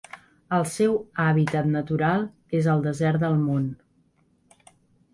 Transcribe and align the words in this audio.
El 0.55 0.63
seu 0.75 0.95
hàbitat 1.25 1.69
natural 1.75 2.27
és 2.63 2.73
el 2.75 2.83
Desert 2.89 3.25
del 3.29 3.39
Mont. 3.47 3.73